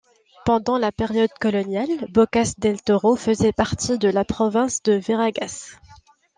Pendant 0.45 0.79
la 0.79 0.91
période 0.91 1.29
coloniale, 1.39 2.07
Bocas 2.09 2.53
del 2.57 2.81
Toro 2.81 3.15
faisait 3.15 3.53
partie 3.53 3.99
de 3.99 4.09
la 4.09 4.25
province 4.25 4.81
de 4.81 4.93
Veraguas. 4.93 5.77